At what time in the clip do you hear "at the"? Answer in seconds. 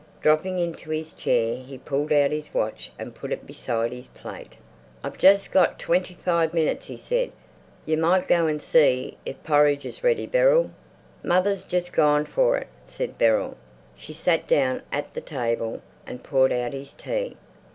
14.91-15.21